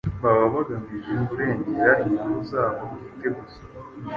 [0.23, 3.61] baba bagamije kurengera inyungu zabo bwite gusa.